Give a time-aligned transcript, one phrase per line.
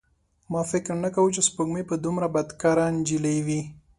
[0.51, 3.61] ما فکر نه کاوه چې سپوږمۍ به دومره بدکاره نجلۍ وي.